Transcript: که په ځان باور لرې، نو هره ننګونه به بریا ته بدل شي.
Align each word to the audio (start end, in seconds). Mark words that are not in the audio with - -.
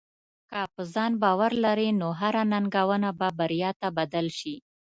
که 0.49 0.61
په 0.73 0.81
ځان 0.93 1.11
باور 1.23 1.51
لرې، 1.65 1.89
نو 1.99 2.07
هره 2.19 2.43
ننګونه 2.51 3.09
به 3.19 3.27
بریا 3.39 3.71
ته 3.81 3.87
بدل 3.97 4.27
شي. 4.39 4.55